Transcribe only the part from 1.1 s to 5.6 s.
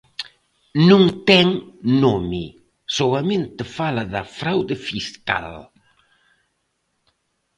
ten nome, soamente fala da fraude fiscal.